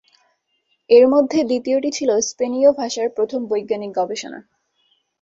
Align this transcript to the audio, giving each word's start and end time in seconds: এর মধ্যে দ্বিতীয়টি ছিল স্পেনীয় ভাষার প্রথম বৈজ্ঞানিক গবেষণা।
এর 0.89 1.05
মধ্যে 1.07 1.39
দ্বিতীয়টি 1.43 1.89
ছিল 1.91 2.09
স্পেনীয় 2.21 2.69
ভাষার 2.71 3.07
প্রথম 3.09 3.39
বৈজ্ঞানিক 3.45 3.91
গবেষণা। 3.95 4.39